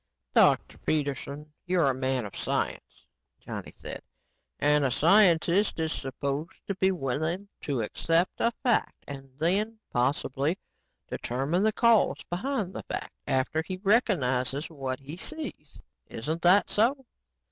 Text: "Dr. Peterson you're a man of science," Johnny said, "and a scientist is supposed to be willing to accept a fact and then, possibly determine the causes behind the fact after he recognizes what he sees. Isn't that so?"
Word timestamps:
"Dr. 0.33 0.79
Peterson 0.79 1.53
you're 1.67 1.87
a 1.91 1.93
man 1.93 2.25
of 2.25 2.35
science," 2.35 3.05
Johnny 3.39 3.71
said, 3.71 4.01
"and 4.57 4.83
a 4.83 4.89
scientist 4.89 5.79
is 5.79 5.93
supposed 5.93 6.65
to 6.65 6.73
be 6.73 6.91
willing 6.91 7.47
to 7.61 7.83
accept 7.83 8.41
a 8.41 8.49
fact 8.63 9.03
and 9.07 9.29
then, 9.37 9.77
possibly 9.93 10.57
determine 11.07 11.61
the 11.61 11.71
causes 11.71 12.23
behind 12.31 12.73
the 12.73 12.81
fact 12.81 13.13
after 13.27 13.61
he 13.61 13.77
recognizes 13.77 14.71
what 14.71 14.99
he 15.01 15.17
sees. 15.17 15.79
Isn't 16.09 16.41
that 16.41 16.71
so?" 16.71 17.05